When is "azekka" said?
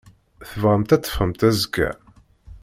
1.47-1.89